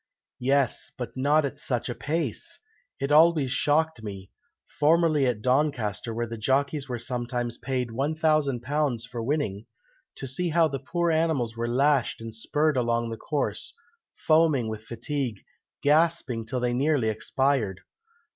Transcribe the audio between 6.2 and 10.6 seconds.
the jockeys were sometimes paid £1000 for winning to see